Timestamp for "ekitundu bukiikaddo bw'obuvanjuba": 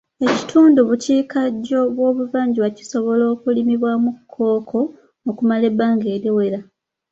0.27-2.69